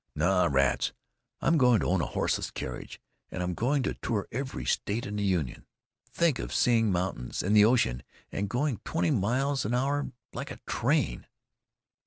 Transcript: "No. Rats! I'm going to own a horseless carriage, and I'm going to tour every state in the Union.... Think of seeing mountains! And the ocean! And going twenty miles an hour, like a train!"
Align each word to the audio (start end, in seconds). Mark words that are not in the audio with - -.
"No. 0.15 0.47
Rats! 0.47 0.93
I'm 1.41 1.59
going 1.59 1.81
to 1.81 1.85
own 1.85 2.01
a 2.01 2.07
horseless 2.07 2.49
carriage, 2.49 2.99
and 3.29 3.43
I'm 3.43 3.53
going 3.53 3.83
to 3.83 3.93
tour 4.01 4.27
every 4.31 4.65
state 4.65 5.05
in 5.05 5.15
the 5.17 5.23
Union.... 5.23 5.67
Think 6.09 6.39
of 6.39 6.51
seeing 6.51 6.91
mountains! 6.91 7.43
And 7.43 7.55
the 7.55 7.65
ocean! 7.65 8.01
And 8.31 8.49
going 8.49 8.79
twenty 8.83 9.11
miles 9.11 9.63
an 9.63 9.75
hour, 9.75 10.11
like 10.33 10.49
a 10.49 10.59
train!" 10.65 11.27